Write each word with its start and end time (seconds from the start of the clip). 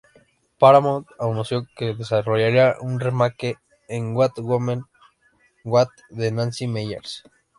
Paramount 0.57 1.05
anunció 1.19 1.67
que 1.77 1.93
desarrollaría 1.93 2.73
un 2.81 2.99
remake 2.99 3.59
de 3.87 4.01
"What 4.01 4.31
Women 4.39 4.83
Want" 5.63 5.91
de 6.09 6.31
Nancy 6.31 6.65
Meyers. 6.65 7.21